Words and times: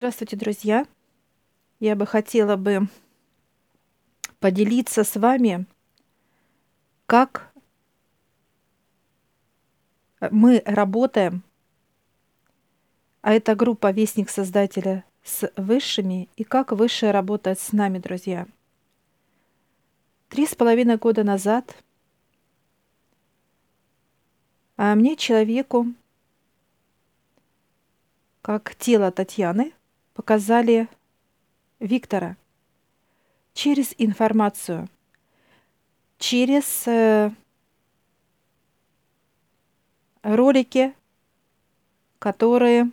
Здравствуйте, 0.00 0.36
друзья! 0.36 0.86
Я 1.80 1.96
бы 1.96 2.06
хотела 2.06 2.54
бы 2.54 2.86
поделиться 4.38 5.02
с 5.02 5.16
вами, 5.16 5.66
как 7.06 7.52
мы 10.30 10.62
работаем, 10.64 11.42
а 13.22 13.32
это 13.32 13.56
группа 13.56 13.90
«Вестник 13.90 14.30
Создателя» 14.30 15.04
с 15.24 15.50
высшими, 15.56 16.28
и 16.36 16.44
как 16.44 16.70
высшие 16.70 17.10
работает 17.10 17.58
с 17.58 17.72
нами, 17.72 17.98
друзья. 17.98 18.46
Три 20.28 20.46
с 20.46 20.54
половиной 20.54 20.98
года 20.98 21.24
назад 21.24 21.76
а 24.76 24.94
мне, 24.94 25.16
человеку, 25.16 25.88
как 28.42 28.76
тело 28.76 29.10
Татьяны, 29.10 29.72
показали 30.18 30.88
Виктора 31.78 32.36
через 33.54 33.94
информацию, 33.98 34.88
через 36.18 36.88
э, 36.88 37.30
ролики, 40.24 40.92
которые 42.18 42.90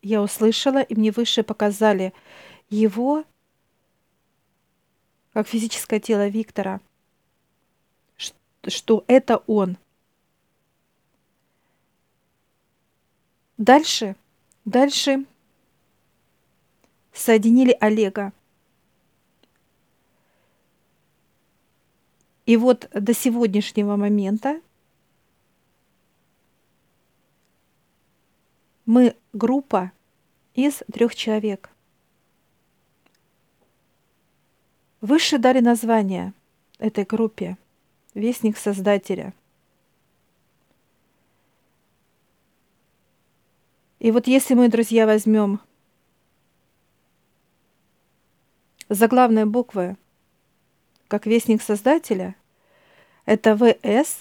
я 0.00 0.22
услышала, 0.22 0.80
и 0.80 0.94
мне 0.94 1.10
выше 1.10 1.42
показали 1.42 2.14
его 2.68 3.24
как 5.32 5.48
физическое 5.48 5.98
тело 5.98 6.28
Виктора, 6.28 6.80
что 8.68 9.04
это 9.08 9.38
он. 9.48 9.76
Дальше, 13.58 14.14
дальше 14.64 15.26
соединили 17.12 17.76
Олега. 17.80 18.32
И 22.46 22.56
вот 22.56 22.88
до 22.92 23.14
сегодняшнего 23.14 23.96
момента 23.96 24.60
мы 28.86 29.16
группа 29.32 29.92
из 30.54 30.82
трех 30.92 31.14
человек. 31.14 31.70
Выше 35.00 35.38
дали 35.38 35.60
название 35.60 36.34
этой 36.78 37.04
группе 37.04 37.56
«Вестник 38.14 38.58
Создателя». 38.58 39.32
И 44.00 44.10
вот 44.10 44.26
если 44.26 44.54
мы, 44.54 44.68
друзья, 44.68 45.06
возьмем 45.06 45.60
заглавные 48.90 49.46
буквы, 49.46 49.96
как 51.08 51.24
вестник 51.24 51.62
Создателя, 51.62 52.34
это 53.24 53.56
ВС, 53.56 54.18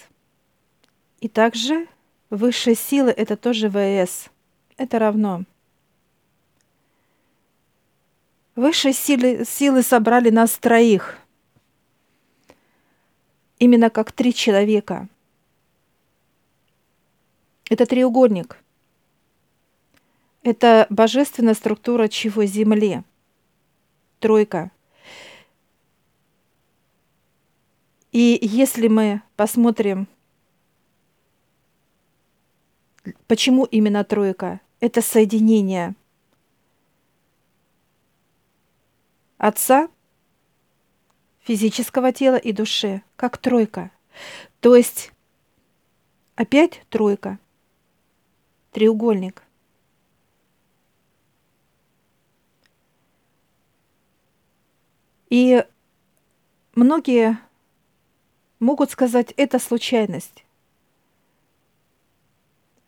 и 1.19 1.27
также 1.27 1.87
высшие 2.29 2.75
силы 2.75 3.09
это 3.09 3.35
тоже 3.35 3.69
ВС. 3.69 4.29
Это 4.77 4.99
равно. 4.99 5.43
Высшие 8.55 8.93
силы, 8.93 9.43
силы 9.45 9.81
собрали 9.81 10.29
нас 10.29 10.51
троих. 10.57 11.17
Именно 13.57 13.89
как 13.89 14.11
три 14.11 14.33
человека. 14.33 15.09
Это 17.69 17.85
треугольник. 17.85 18.57
Это 20.43 20.87
божественная 20.89 21.55
структура 21.55 22.07
чего 22.07 22.45
Земли– 22.45 23.03
тройка. 24.19 24.71
И 28.11 28.39
если 28.41 28.87
мы 28.87 29.21
посмотрим, 29.35 30.07
почему 33.27 33.65
именно 33.65 34.03
тройка, 34.03 34.61
это 34.79 35.01
соединение 35.01 35.95
отца, 39.37 39.89
физического 41.41 42.11
тела 42.11 42.35
и 42.35 42.51
души, 42.51 43.01
как 43.15 43.37
тройка. 43.37 43.91
То 44.59 44.75
есть 44.75 45.11
опять 46.35 46.85
тройка, 46.89 47.39
треугольник. 48.71 49.43
И 55.29 55.63
многие 56.75 57.39
могут 58.59 58.91
сказать, 58.91 59.33
это 59.37 59.59
случайность. 59.59 60.43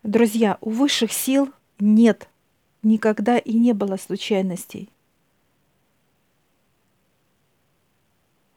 Друзья, 0.02 0.58
у 0.60 0.70
высших 0.70 1.12
сил 1.12 1.52
нет, 1.78 2.28
никогда 2.82 3.38
и 3.38 3.52
не 3.52 3.72
было 3.72 3.96
случайностей. 3.96 4.88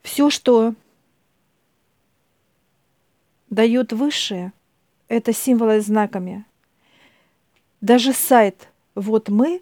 Все, 0.02 0.30
что 0.30 0.74
дает 3.50 3.94
высшее, 3.94 4.54
это 5.08 5.34
символы 5.34 5.82
знаками. 5.82 6.46
Даже 7.82 8.14
сайт 8.14 8.70
«Вот 8.96 9.30
мы» 9.30 9.62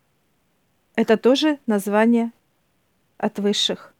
–это 0.94 1.16
тоже 1.16 1.58
название 1.66 2.32
от 3.20 3.38
высших. 3.38 3.94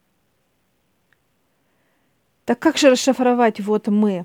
Так 2.46 2.58
как 2.58 2.78
же 2.78 2.90
расшифровать 2.90 3.60
«вот 3.60 3.86
мы»? 3.88 4.24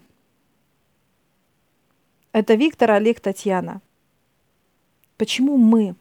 Это 2.32 2.56
Виктор, 2.56 2.92
Олег, 2.92 3.20
Татьяна. 3.20 3.82
Почему 5.18 5.58
мы? 5.58 5.96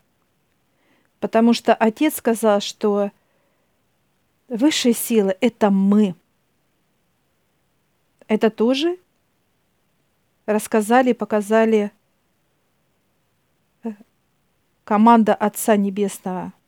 Потому 1.21 1.53
что 1.53 1.75
отец 1.75 2.16
сказал, 2.16 2.60
что 2.60 3.10
высшие 4.49 4.94
силы– 4.94 5.37
это 5.41 5.71
мы. 5.71 6.15
Это 8.27 8.50
тоже 8.50 8.99
рассказали, 10.47 11.12
показали 11.12 11.93
э, 13.83 13.93
команда 14.84 15.34
Отца 15.34 15.77
Небесного– 15.77 16.53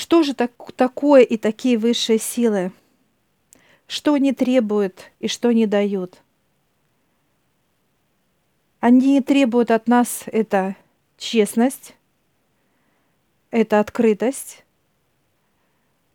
Что 0.00 0.22
же 0.22 0.32
так, 0.32 0.52
такое 0.76 1.20
и 1.24 1.36
такие 1.36 1.76
высшие 1.76 2.18
силы? 2.18 2.72
Что 3.86 4.14
они 4.14 4.32
требуют 4.32 5.10
и 5.18 5.28
что 5.28 5.48
они 5.48 5.66
дают? 5.66 6.22
Они 8.80 9.20
требуют 9.20 9.70
от 9.70 9.88
нас 9.88 10.22
это 10.24 10.74
честность, 11.18 11.94
это 13.50 13.78
открытость, 13.78 14.64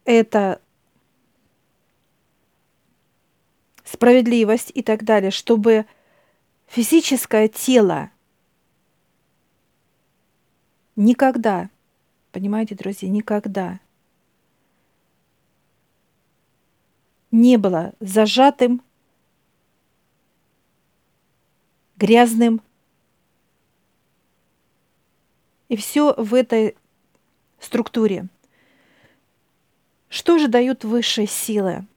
это 0.04 0.60
справедливость 3.84 4.72
и 4.74 4.82
так 4.82 5.04
далее, 5.04 5.30
чтобы 5.30 5.86
физическое 6.66 7.48
тело 7.50 8.10
никогда 10.96 11.70
Понимаете, 12.36 12.76
друзья, 12.76 13.08
никогда 13.08 13.80
не 17.32 17.56
было 17.56 17.94
зажатым, 18.02 18.82
грязным. 21.96 22.62
И 25.70 25.78
все 25.78 26.14
в 26.18 26.34
этой 26.34 26.76
структуре. 27.58 28.28
Что 30.10 30.38
же 30.38 30.50
дают 30.50 30.84
высшие 30.84 31.28
силы? 31.28 31.88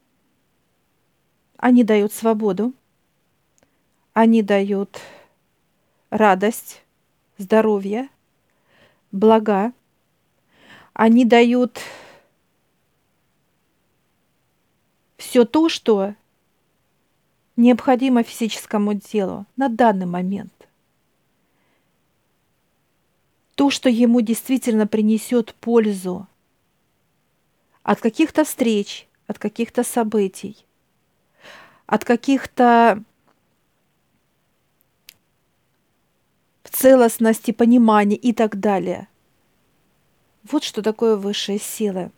Они 1.57 1.83
дают 1.83 2.13
свободу, 2.13 2.73
они 4.13 4.43
дают 4.43 5.01
радость, 6.11 6.85
здоровье, 7.39 8.09
блага, 9.11 9.73
они 10.99 11.25
дают 11.25 11.79
все 15.17 15.45
то, 15.45 15.69
что 15.69 16.17
необходимо 17.55 18.25
физическому 18.25 18.99
телу 18.99 19.47
на 19.55 19.69
данный 19.69 20.07
момент. 20.07 20.53
То, 23.55 23.71
что 23.71 23.89
ему 23.89 24.23
действительно 24.23 24.89
принесет 24.89 25.55
пользу 25.55 26.27
от 27.85 28.01
каких-то 28.01 28.43
встреч, 28.43 29.07
от 29.29 29.39
каких-то 29.39 29.85
событий, 29.85 30.57
от 31.87 32.05
каких-то 32.05 33.05
целостности, 36.65 37.53
понимании 37.53 38.19
и 38.19 38.33
так 38.33 38.59
далее. 38.59 39.07
Вот 40.51 40.65
что 40.65 40.83
такое 40.83 41.17
высшие 41.17 41.59
силы. 41.59 42.11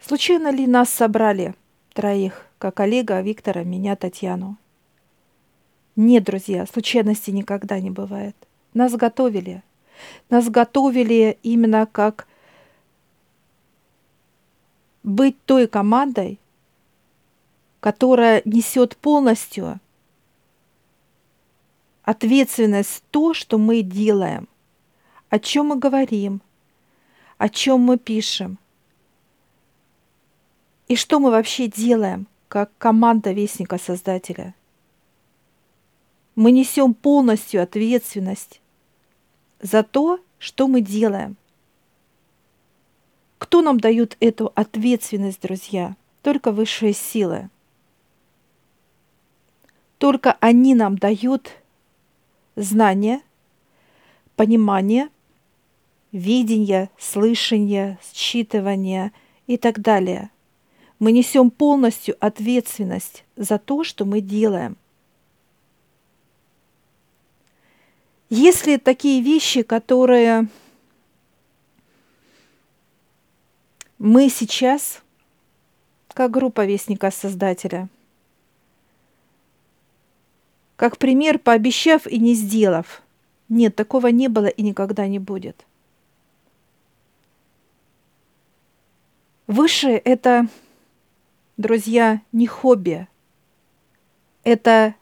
Случайно 0.00 0.50
ли 0.50 0.66
нас 0.66 0.90
собрали, 0.90 1.54
троих, 1.92 2.46
как 2.58 2.80
Олега, 2.80 3.20
Виктора, 3.20 3.62
меня, 3.62 3.94
Татьяну? 3.94 4.56
Нет, 5.94 6.24
друзья, 6.24 6.66
случайности 6.66 7.30
никогда 7.30 7.78
не 7.78 7.90
бывает. 7.90 8.34
Нас 8.74 8.94
готовили. 8.94 9.62
Нас 10.28 10.48
готовили 10.48 11.38
именно 11.44 11.86
как 11.86 12.26
быть 15.04 15.36
той 15.44 15.68
командой, 15.68 16.40
которая 17.78 18.42
несет 18.44 18.96
полностью 18.96 19.78
ответственность 22.02 23.02
то, 23.10 23.34
что 23.34 23.58
мы 23.58 23.82
делаем, 23.82 24.48
о 25.30 25.38
чем 25.38 25.66
мы 25.68 25.76
говорим, 25.76 26.40
о 27.38 27.48
чем 27.48 27.80
мы 27.80 27.98
пишем, 27.98 28.58
и 30.88 30.96
что 30.96 31.20
мы 31.20 31.30
вообще 31.30 31.68
делаем, 31.68 32.26
как 32.48 32.70
команда 32.76 33.32
Вестника 33.32 33.78
Создателя. 33.78 34.54
Мы 36.34 36.50
несем 36.50 36.92
полностью 36.92 37.62
ответственность 37.62 38.60
за 39.60 39.82
то, 39.82 40.20
что 40.38 40.66
мы 40.68 40.80
делаем. 40.80 41.36
Кто 43.38 43.62
нам 43.62 43.80
дает 43.80 44.16
эту 44.20 44.52
ответственность, 44.54 45.40
друзья? 45.40 45.96
Только 46.22 46.52
высшие 46.52 46.92
силы. 46.92 47.48
Только 49.98 50.36
они 50.40 50.74
нам 50.74 50.96
дают 50.96 51.61
знания, 52.56 53.22
понимание, 54.36 55.08
видение, 56.12 56.90
слышание, 56.98 57.98
считывание 58.12 59.12
и 59.46 59.56
так 59.56 59.80
далее. 59.80 60.30
Мы 60.98 61.12
несем 61.12 61.50
полностью 61.50 62.16
ответственность 62.20 63.24
за 63.36 63.58
то, 63.58 63.82
что 63.84 64.04
мы 64.04 64.20
делаем. 64.20 64.76
Если 68.30 68.76
такие 68.76 69.20
вещи, 69.20 69.62
которые 69.62 70.48
мы 73.98 74.30
сейчас, 74.30 75.02
как 76.14 76.30
группа 76.30 76.64
Вестника 76.64 77.10
Создателя– 77.10 77.88
как 80.82 80.98
пример, 80.98 81.38
пообещав 81.38 82.08
и 82.08 82.18
не 82.18 82.34
сделав. 82.34 83.02
Нет, 83.48 83.76
такого 83.76 84.08
не 84.08 84.26
было 84.26 84.46
и 84.46 84.62
никогда 84.62 85.06
не 85.06 85.20
будет. 85.20 85.64
Высшее– 89.46 89.96
это, 90.04 90.48
друзья, 91.56 92.20
не 92.32 92.48
хобби. 92.48 93.06
Это 94.42 94.96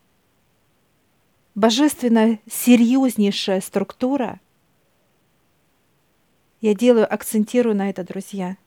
божественная, 1.54 2.40
серьезнейшая 2.46 3.62
структура. 3.62 4.38
Я 6.60 6.74
делаю, 6.74 7.10
акцентирую 7.10 7.74
на 7.74 7.88
это, 7.88 8.04
друзья. 8.04 8.58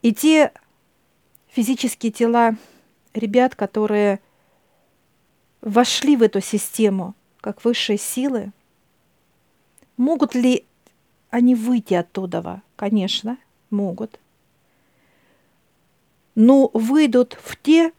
И 0.00 0.14
те 0.14 0.54
физические 1.58 2.12
тела 2.12 2.54
ребят, 3.14 3.56
которые 3.56 4.20
вошли 5.60 6.14
в 6.16 6.22
эту 6.22 6.40
систему 6.40 7.16
как 7.40 7.64
высшие 7.64 7.98
силы, 7.98 8.52
могут 9.96 10.36
ли 10.36 10.64
они 11.30 11.56
выйти 11.56 11.94
оттуда? 11.94 12.62
Конечно, 12.76 13.38
могут. 13.70 14.20
Но 16.36 16.70
выйдут 16.74 17.36
в 17.42 17.56
те 17.56 17.90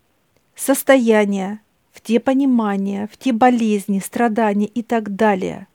состояния, 0.55 1.59
в 1.91 1.99
те 1.99 2.21
понимания, 2.21 3.09
в 3.11 3.17
те 3.17 3.33
болезни, 3.33 3.99
страдания 3.99 4.67
и 4.67 4.83
так 4.83 5.17
далее. 5.17 5.67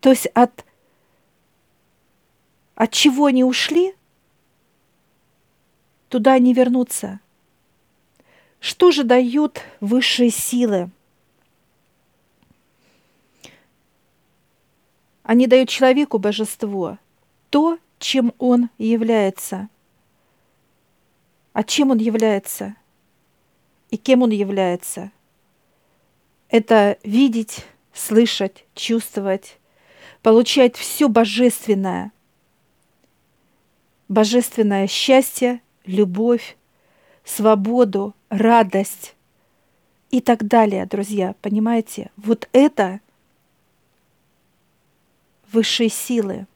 То 0.00 0.10
есть 0.10 0.26
от, 0.34 0.66
от 2.74 2.92
чего 2.92 3.24
они 3.24 3.42
ушли– 3.42 3.94
туда 6.16 6.38
не 6.38 6.54
вернуться. 6.54 7.20
Что 8.58 8.90
же 8.90 9.04
дают 9.04 9.60
высшие 9.80 10.30
силы? 10.30 10.90
Они 15.24 15.46
дают 15.46 15.68
человеку 15.68 16.18
божество, 16.18 16.96
то, 17.50 17.78
чем 17.98 18.32
он 18.38 18.70
является. 18.78 19.68
А 21.52 21.62
чем 21.62 21.90
он 21.90 21.98
является? 21.98 22.76
И 23.90 23.98
кем 23.98 24.22
он 24.22 24.30
является? 24.30 25.12
Это 26.48 26.96
видеть, 27.02 27.66
слышать, 27.92 28.64
чувствовать, 28.74 29.58
получать 30.22 30.76
все 30.76 31.10
божественное. 31.10 32.10
Божественное 34.08 34.86
счастье, 34.86 35.60
любовь, 35.86 36.56
свободу, 37.24 38.14
радость 38.28 39.14
и 40.10 40.20
так 40.20 40.46
далее, 40.46 40.86
друзья. 40.86 41.34
Понимаете? 41.42 42.10
Вот 42.16 42.48
это 42.52 43.00
высшие 45.50 45.88
силы. 45.88 46.46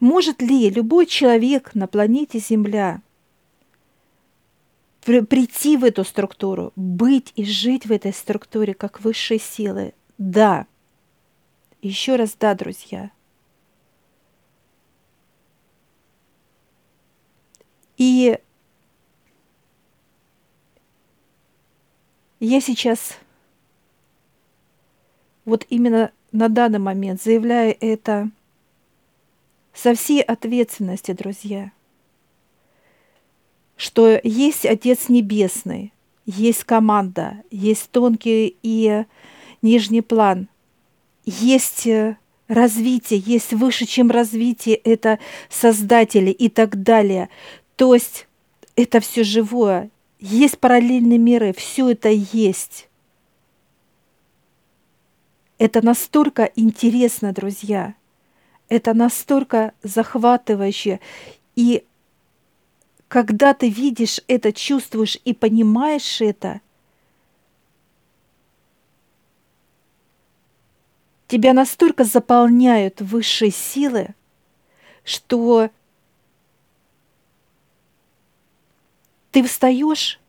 Может 0.00 0.42
ли 0.42 0.68
любой 0.68 1.06
человек 1.06 1.74
на 1.74 1.86
планете 1.86 2.38
Земля 2.38 3.02
прийти 5.00 5.76
в 5.76 5.84
эту 5.84 6.04
структуру, 6.04 6.72
быть 6.76 7.32
и 7.36 7.44
жить 7.44 7.86
в 7.86 7.92
этой 7.92 8.12
структуре 8.12 8.74
как 8.74 9.00
высшие 9.00 9.38
силы? 9.38 9.94
Да. 10.18 10.66
Еще 11.82 12.16
раз 12.16 12.36
да, 12.38 12.54
друзья– 12.54 13.10
И 18.02 18.36
я 22.40 22.60
сейчас 22.60 23.16
вот 25.44 25.64
именно 25.68 26.10
на 26.32 26.48
данный 26.48 26.80
момент 26.80 27.22
заявляю 27.22 27.76
это 27.78 28.28
со 29.72 29.94
всей 29.94 30.20
ответственностью, 30.20 31.14
друзья, 31.14 31.70
что 33.76 34.20
есть 34.24 34.66
Отец 34.66 35.08
Небесный, 35.08 35.92
есть 36.26 36.64
команда, 36.64 37.36
есть 37.52 37.88
тонкий 37.92 38.56
и 38.64 39.04
нижний 39.62 40.02
план, 40.02 40.48
есть 41.24 41.86
развитие, 42.48 43.20
есть 43.24 43.52
выше, 43.52 43.86
чем 43.86 44.10
развитие, 44.10 44.76
это 44.76 45.18
создатели 45.48 46.30
и 46.30 46.48
так 46.48 46.82
далее. 46.82 47.28
То 47.82 47.94
есть 47.94 48.28
это 48.76 49.00
все 49.00 49.24
живое. 49.24 49.90
Есть 50.20 50.60
параллельные 50.60 51.18
миры, 51.18 51.52
все 51.52 51.90
это 51.90 52.10
есть. 52.10 52.88
Это 55.58 55.84
настолько 55.84 56.44
интересно, 56.54 57.32
друзья. 57.32 57.96
Это 58.68 58.94
настолько 58.94 59.74
захватывающе. 59.82 61.00
И 61.56 61.84
когда 63.08 63.52
ты 63.52 63.68
видишь 63.68 64.20
это, 64.28 64.52
чувствуешь 64.52 65.18
и 65.24 65.34
понимаешь 65.34 66.20
это, 66.20 66.60
тебя 71.26 71.52
настолько 71.52 72.04
заполняют 72.04 73.00
высшие 73.00 73.50
силы, 73.50 74.14
что 75.02 75.68
Ты 79.32 79.42
встаешь 79.42 80.20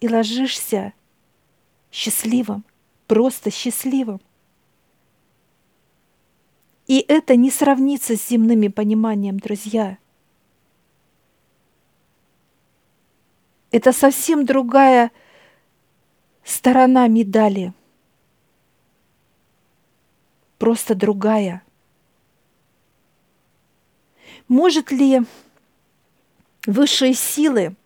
и 0.00 0.08
ложишься 0.08 0.92
счастливым, 1.92 2.64
просто 3.06 3.52
счастливым. 3.52 4.20
И 6.88 7.04
это 7.06 7.36
не 7.36 7.52
сравнится 7.52 8.16
с 8.16 8.28
земными 8.28 8.66
пониманием, 8.66 9.38
друзья. 9.38 9.98
Это 13.70 13.92
совсем 13.92 14.44
другая 14.44 15.12
сторона 16.42 17.06
медали. 17.06 17.72
Просто 20.58 20.96
другая. 20.96 21.62
Может 24.48 24.90
ли 24.90 25.20
высшие 26.66 27.14
силы 27.14 27.76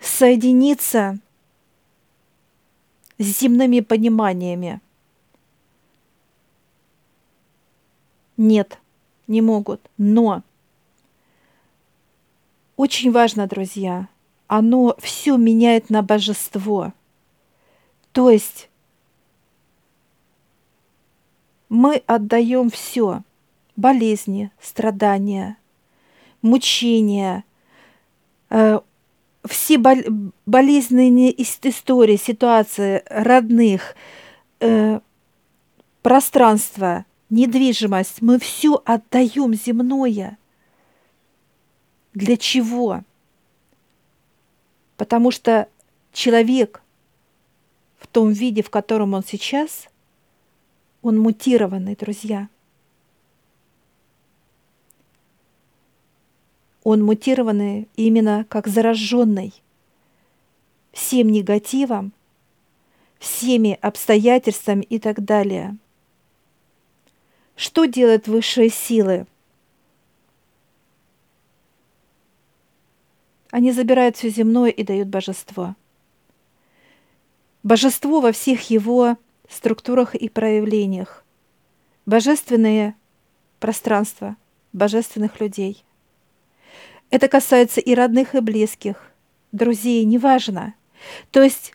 соединиться 0.00 1.18
с 3.18 3.24
земными 3.24 3.80
пониманиями? 3.80 4.80
Нет, 8.36 8.78
не 9.26 9.42
могут. 9.42 9.80
Но 9.98 10.42
очень 12.76 13.12
важно, 13.12 13.46
друзья, 13.46 14.08
оно 14.46 14.96
все 14.98 15.36
меняет 15.36 15.90
на 15.90 16.02
божество. 16.02 16.94
То 18.12 18.30
есть 18.30 18.70
мы 21.68 22.02
отдаем 22.06 22.70
все 22.70 23.22
болезни, 23.76 24.50
страдания, 24.60 25.56
мучения, 26.42 27.44
э, 28.48 28.80
все 29.44 29.78
бол- 29.78 30.32
болезненные 30.46 31.42
истории, 31.42 32.16
ситуации 32.16 33.02
родных, 33.08 33.94
э, 34.60 35.00
пространство, 36.02 37.04
недвижимость, 37.30 38.22
мы 38.22 38.38
все 38.38 38.82
отдаем 38.84 39.54
земное. 39.54 40.38
Для 42.12 42.36
чего? 42.36 43.02
Потому 44.96 45.30
что 45.30 45.68
человек 46.12 46.82
в 47.98 48.06
том 48.06 48.32
виде, 48.32 48.62
в 48.62 48.70
котором 48.70 49.14
он 49.14 49.22
сейчас, 49.24 49.88
он 51.02 51.18
мутированный, 51.18 51.96
друзья. 51.96 52.48
Он 56.90 57.04
мутированный 57.04 57.86
именно 57.94 58.44
как 58.48 58.66
зараженный 58.66 59.54
всем 60.90 61.30
негативом, 61.30 62.12
всеми 63.20 63.78
обстоятельствами 63.80 64.82
и 64.82 64.98
так 64.98 65.24
далее. 65.24 65.76
Что 67.54 67.84
делают 67.84 68.26
высшие 68.26 68.70
силы? 68.70 69.28
Они 73.52 73.70
забирают 73.70 74.16
все 74.16 74.28
земное 74.28 74.70
и 74.70 74.82
дают 74.82 75.06
божество. 75.06 75.76
Божество 77.62 78.20
во 78.20 78.32
всех 78.32 78.68
его 78.68 79.16
структурах 79.48 80.16
и 80.16 80.28
проявлениях. 80.28 81.24
Божественные 82.04 82.96
пространства, 83.60 84.34
божественных 84.72 85.38
людей. 85.38 85.84
Это 87.10 87.28
касается 87.28 87.80
и 87.80 87.94
родных, 87.94 88.34
и 88.34 88.40
близких, 88.40 89.12
друзей, 89.52 90.04
неважно. 90.04 90.74
То 91.32 91.42
есть 91.42 91.74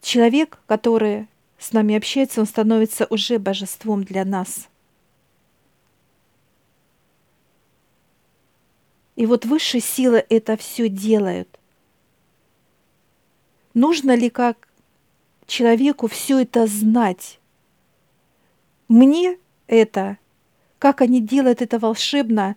человек, 0.00 0.58
который 0.66 1.28
с 1.58 1.72
нами 1.72 1.94
общается, 1.94 2.40
он 2.40 2.46
становится 2.46 3.06
уже 3.10 3.38
божеством 3.38 4.04
для 4.04 4.24
нас. 4.24 4.68
И 9.16 9.26
вот 9.26 9.44
высшие 9.44 9.82
силы 9.82 10.24
это 10.30 10.56
все 10.56 10.88
делают. 10.88 11.60
Нужно 13.74 14.14
ли 14.14 14.30
как 14.30 14.68
человеку 15.46 16.08
все 16.08 16.40
это 16.40 16.66
знать? 16.66 17.38
Мне 18.88 19.38
это, 19.66 20.16
как 20.78 21.02
они 21.02 21.20
делают 21.20 21.60
это 21.60 21.78
волшебно, 21.78 22.56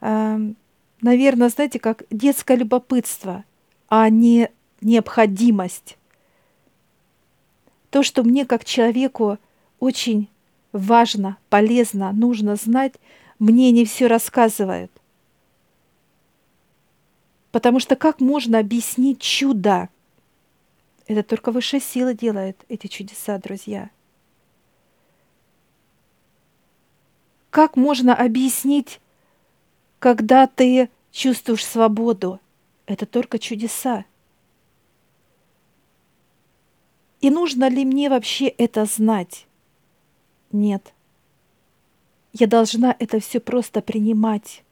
наверное, 0.00 1.48
знаете, 1.48 1.78
как 1.78 2.04
детское 2.10 2.56
любопытство, 2.56 3.44
а 3.88 4.08
не 4.08 4.50
необходимость. 4.80 5.96
То, 7.90 8.02
что 8.02 8.22
мне 8.22 8.44
как 8.44 8.64
человеку 8.64 9.38
очень 9.80 10.28
важно, 10.72 11.38
полезно, 11.48 12.12
нужно 12.12 12.56
знать, 12.56 12.94
мне 13.38 13.70
не 13.70 13.84
все 13.84 14.06
рассказывают– 14.06 14.90
Потому 17.56 17.80
что 17.80 17.96
как 17.96 18.20
можно 18.20 18.58
объяснить 18.58 19.18
чудо? 19.18 19.88
Это 21.06 21.22
только 21.22 21.50
высшая 21.52 21.80
сила 21.80 22.12
делает 22.12 22.62
эти 22.68 22.86
чудеса, 22.86 23.38
друзья. 23.38 23.88
Как 27.48 27.76
можно 27.76 28.14
объяснить, 28.14 29.00
когда 30.06 30.46
ты 30.46 30.88
чувствуешь 31.10 31.66
свободу? 31.66 32.38
Это 32.86 33.06
только 33.06 33.40
чудеса. 33.40 34.04
И 37.20 37.28
нужно 37.28 37.68
ли 37.68 37.84
мне 37.84 38.08
вообще 38.08 38.46
это 38.46 38.84
знать? 38.84 39.48
Нет. 40.52 40.94
Я 42.32 42.46
должна 42.46 42.94
это 43.00 43.18
все 43.18 43.40
просто 43.40 43.80
принимать. 43.80 44.62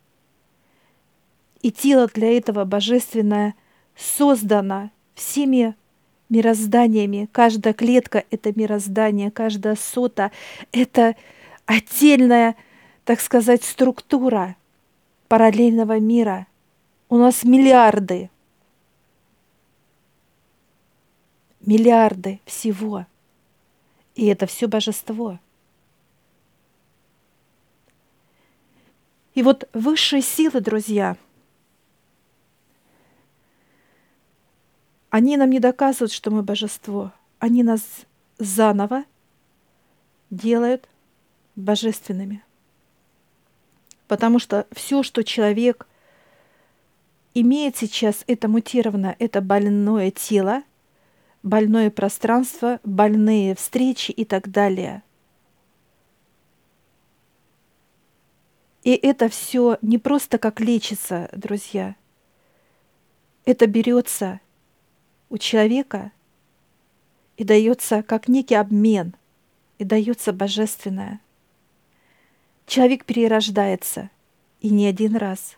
И 1.62 1.72
тело 1.72 2.06
для 2.06 2.38
этого 2.38 2.64
божественное 2.64 3.56
создано 3.96 4.92
всеми 5.16 5.74
мирозданиями. 6.28 7.28
Каждая 7.32 7.74
клетка— 7.74 8.22
это 8.30 8.52
мироздание, 8.54 9.32
каждая 9.32 9.74
сота— 9.74 10.30
это 10.70 11.16
отдельная, 11.66 12.54
так 13.04 13.20
сказать, 13.20 13.64
структура 13.64 14.54
параллельного 15.28 15.98
мира. 15.98 16.46
У 17.08 17.16
нас 17.16 17.44
миллиарды, 17.44 18.30
миллиарды 21.60 22.40
всего. 22.44 23.06
И 24.14 24.26
это 24.26 24.46
все 24.46 24.68
божество. 24.68 25.38
И 29.34 29.42
вот 29.42 29.68
высшие 29.72 30.22
силы, 30.22 30.60
друзья— 30.60 31.16
Они 35.14 35.36
нам 35.36 35.48
не 35.50 35.60
доказывают, 35.60 36.10
что 36.10 36.32
мы 36.32 36.42
божество. 36.42 37.12
Они 37.38 37.62
нас 37.62 37.82
заново 38.38 39.04
делают 40.28 40.88
божественными. 41.54 42.42
Потому 44.08 44.38
что 44.38 44.66
все, 44.72 45.02
что 45.02 45.24
человек 45.24 45.86
имеет 47.34 47.76
сейчас, 47.76 48.24
это 48.26 48.48
мутировано, 48.48 49.16
это 49.18 49.40
больное 49.40 50.10
тело, 50.10 50.62
больное 51.42 51.90
пространство, 51.90 52.80
больные 52.84 53.54
встречи 53.54 54.10
и 54.10 54.24
так 54.24 54.50
далее. 54.50 55.02
И 58.82 58.92
это 58.94 59.28
все 59.30 59.78
не 59.80 59.98
просто 59.98 60.38
как 60.38 60.60
лечится, 60.60 61.30
друзья. 61.32 61.96
Это 63.46 63.66
берется 63.66 64.40
у 65.30 65.38
человека 65.38 66.12
и 67.36 67.44
дается 67.44 68.02
как 68.02 68.28
некий 68.28 68.54
обмен, 68.54 69.14
и 69.78 69.84
дается 69.84 70.32
божественное. 70.32 71.20
Человек 72.66 73.04
перерождается, 73.04 74.10
и 74.60 74.70
не 74.70 74.86
один 74.86 75.16
раз. 75.16 75.56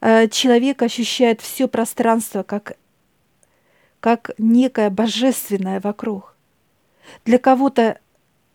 А 0.00 0.26
человек 0.28 0.82
ощущает 0.82 1.40
все 1.40 1.68
пространство 1.68 2.42
как, 2.42 2.76
как 4.00 4.30
некое 4.38 4.90
божественное 4.90 5.80
вокруг. 5.80 6.34
Для 7.24 7.38
кого-то 7.38 8.00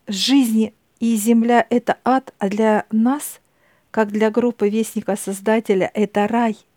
жизнь 0.06 0.72
и 1.00 1.16
земля— 1.16 1.66
это 1.70 1.98
ад, 2.04 2.34
а 2.38 2.48
для 2.48 2.86
нас, 2.90 3.40
как 3.90 4.10
для 4.10 4.30
группы 4.30 4.68
Вестника 4.68 5.16
Создателя, 5.16 5.90
это 5.94 6.26
рай— 6.26 6.58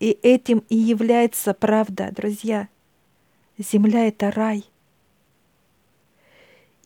и 0.00 0.10
этим 0.22 0.62
и 0.68 0.76
является 0.76 1.54
правда, 1.54 2.10
друзья. 2.14 2.68
Земля— 3.58 4.06
это 4.08 4.30
рай. 4.30 4.64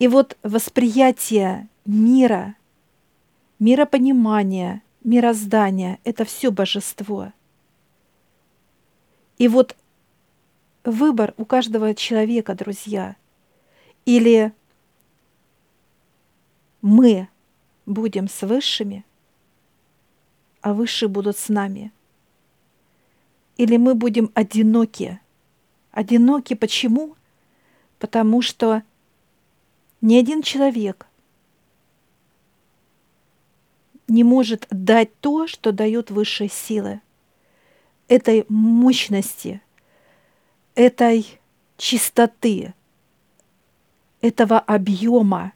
И 0.03 0.09
вот 0.09 0.37
восприятие 0.43 1.69
мира, 1.85 2.57
миропонимание, 3.61 4.83
мироздания— 5.05 6.01
это 6.05 6.25
все 6.25 6.51
божество. 6.51 7.33
И 9.39 9.47
вот 9.47 9.77
выбор 10.83 11.35
у 11.37 11.45
каждого 11.45 11.95
человека, 11.95 12.57
друзья, 12.57 13.15
или 14.05 14.53
мы 16.81 17.29
будем 17.87 18.29
с 18.29 18.43
высшими, 18.43 19.05
а 20.63 20.75
высшие 20.75 21.09
будут 21.09 21.39
с 21.39 21.49
нами— 21.49 21.93
или 23.57 23.77
мы 23.77 23.95
будем 23.95 24.33
одиноки. 24.35 25.21
Одиноки 25.93 26.55
почему? 26.55 27.15
Потому 28.01 28.43
что 28.43 28.83
ни 30.03 30.17
один 30.17 30.43
человек 30.43 31.07
не 34.09 34.25
может 34.25 34.67
дать 34.71 35.17
то, 35.21 35.47
что 35.47 35.73
дают 35.73 36.11
высшие 36.11 36.51
силы. 36.51 37.01
Этой 38.09 38.45
мощности, 38.49 39.63
этой 40.75 41.41
чистоты, 41.79 42.75
этого 44.21 44.59
объема. 44.59 45.53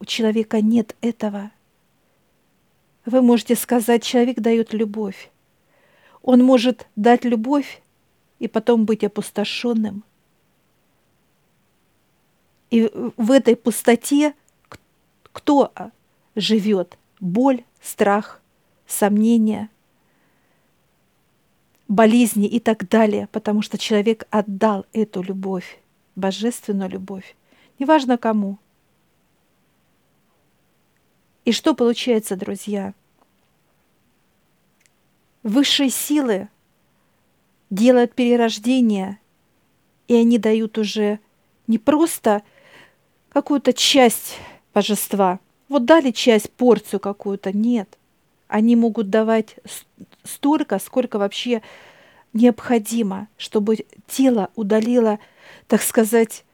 У 0.00 0.04
человека 0.04 0.60
нет 0.60 0.96
этого. 1.00 1.52
Вы 3.04 3.22
можете 3.22 3.54
сказать, 3.54 4.02
человек 4.02 4.40
дает 4.40 4.72
любовь. 4.72 5.30
Он 6.22 6.42
может 6.42 6.86
дать 6.96 7.24
любовь 7.24 7.82
и 8.38 8.48
потом 8.48 8.84
быть 8.84 9.04
опустошенным. 9.04 10.02
И 12.72 12.90
в 13.18 13.30
этой 13.30 13.54
пустоте 13.54 14.34
кто 15.30 15.72
живет? 16.34 16.96
Боль, 17.20 17.64
страх, 17.82 18.40
сомнения, 18.86 19.68
болезни 21.86 22.46
и 22.46 22.60
так 22.60 22.88
далее, 22.88 23.28
потому 23.30 23.60
что 23.60 23.76
человек 23.76 24.26
отдал 24.30 24.86
эту 24.94 25.20
любовь, 25.20 25.80
божественную 26.16 26.88
любовь, 26.88 27.36
неважно 27.78 28.16
кому. 28.16 28.58
И 31.44 31.52
что 31.52 31.74
получается, 31.74 32.36
друзья? 32.36 32.94
Высшие 35.42 35.90
силы 35.90 36.48
делают 37.68 38.14
перерождение, 38.14 39.18
и 40.08 40.14
они 40.14 40.38
дают 40.38 40.78
уже 40.78 41.20
не 41.66 41.76
просто 41.76 42.42
какую-то 43.32 43.72
часть 43.72 44.38
божества. 44.74 45.40
Вот 45.68 45.84
дали 45.84 46.10
часть, 46.10 46.50
порцию 46.50 47.00
какую-то. 47.00 47.56
Нет. 47.56 47.88
Они 48.46 48.76
могут 48.76 49.08
давать 49.08 49.56
столько, 50.22 50.78
сколько 50.78 51.18
вообще 51.18 51.62
необходимо, 52.34 53.28
чтобы 53.38 53.78
тело 54.06 54.50
удалило, 54.54 55.18
так 55.66 55.82
сказать, 55.82 56.44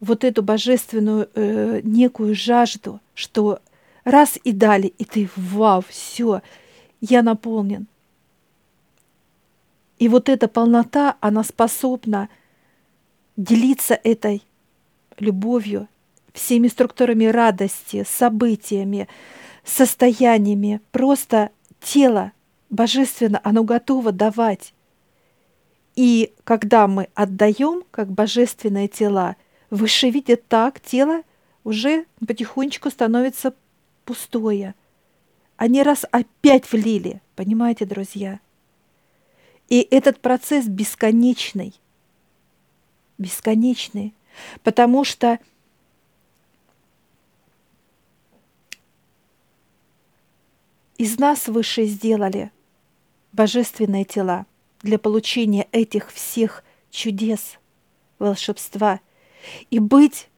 вот 0.00 0.24
эту 0.24 0.42
божественную 0.42 1.28
э, 1.34 1.80
некую 1.84 2.34
жажду, 2.34 3.00
что 3.14 3.60
раз 4.02 4.38
и 4.42 4.52
дали, 4.52 4.88
и 4.88 5.04
ты, 5.04 5.28
вау, 5.36 5.82
все, 5.88 6.42
я 7.00 7.22
наполнен. 7.22 7.86
И 9.98 10.08
вот 10.08 10.28
эта 10.28 10.48
полнота, 10.48 11.16
она 11.20 11.44
способна 11.44 12.28
делиться 13.36 13.98
этой 14.02 14.42
любовью, 15.18 15.88
всеми 16.34 16.68
структурами 16.68 17.24
радости, 17.24 18.04
событиями, 18.06 19.08
состояниями. 19.64 20.82
Просто 20.92 21.50
тело 21.80 22.32
божественно, 22.68 23.40
оно 23.42 23.64
готово 23.64 24.12
давать. 24.12 24.74
И 25.96 26.34
когда 26.42 26.88
мы 26.88 27.08
отдаем, 27.14 27.84
как 27.90 28.10
божественные 28.10 28.88
тела, 28.88 29.36
выше 29.70 30.10
видят 30.10 30.46
так, 30.48 30.80
тело 30.80 31.22
уже 31.62 32.04
потихонечку 32.26 32.90
становится 32.90 33.54
пустое. 34.04 34.74
Они 35.56 35.82
раз 35.84 36.04
опять 36.10 36.70
влили, 36.70 37.22
понимаете, 37.36 37.86
друзья? 37.86 38.40
И 39.68 39.86
этот 39.90 40.20
процесс 40.20 40.66
бесконечный. 40.66 41.74
Бесконечный. 43.18 44.14
Потому 44.64 45.04
что 45.04 45.38
из 50.96 51.18
нас 51.18 51.48
выше 51.48 51.84
сделали 51.84 52.52
божественные 53.32 54.04
тела 54.04 54.46
для 54.80 54.98
получения 54.98 55.68
этих 55.72 56.12
всех 56.12 56.62
чудес, 56.90 57.58
волшебства 58.18 59.00
и 59.70 59.78
быть 59.78 60.28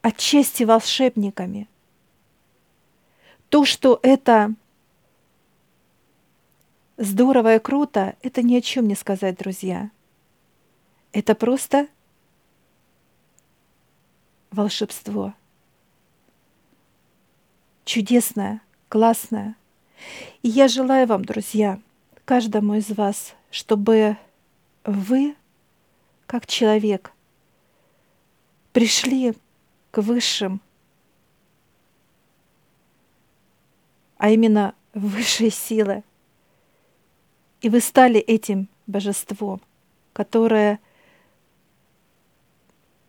отчасти 0.00 0.62
волшебниками. 0.62 1.68
То, 3.50 3.64
что 3.64 3.98
это 4.02 4.54
здорово 6.96 7.56
и 7.56 7.58
круто, 7.58 8.16
это 8.22 8.42
ни 8.42 8.56
о 8.56 8.60
чем 8.60 8.88
не 8.88 8.94
сказать, 8.94 9.36
друзья. 9.36 9.90
Это 11.12 11.34
просто 11.34 11.88
волшебство. 14.50 15.34
Чудесное, 17.84 18.60
классное. 18.88 19.56
И 20.42 20.48
я 20.48 20.68
желаю 20.68 21.06
вам, 21.06 21.24
друзья, 21.24 21.80
каждому 22.24 22.74
из 22.74 22.90
вас, 22.90 23.34
чтобы 23.50 24.16
вы, 24.84 25.34
как 26.26 26.46
человек, 26.46 27.12
пришли 28.72 29.34
к 29.90 30.02
высшим, 30.02 30.60
а 34.16 34.30
именно 34.30 34.74
высшей 34.94 35.50
силы, 35.50 36.02
и 37.60 37.68
вы 37.68 37.80
стали 37.80 38.20
этим 38.20 38.68
божеством, 38.86 39.60
которое 40.12 40.80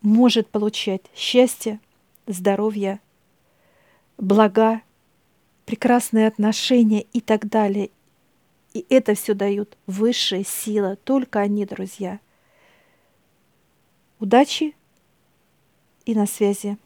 может 0.02 0.48
получать 0.50 1.02
счастье, 1.14 1.80
здоровье, 2.26 3.00
блага, 4.18 4.82
прекрасные 5.70 6.26
отношения 6.26 7.06
и 7.14 7.22
так 7.22 7.48
далее. 7.48 7.92
И 8.74 8.84
это 8.90 9.14
все 9.14 9.36
дают 9.36 9.78
высшие 9.86 10.44
силы, 10.44 10.96
только 11.04 11.42
они, 11.42 11.64
друзья. 11.64 12.20
Удачи 14.20 14.76
и 16.06 16.16
на 16.16 16.26
связи. 16.26 16.80